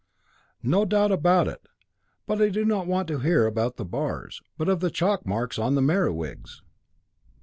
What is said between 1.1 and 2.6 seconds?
about it. But I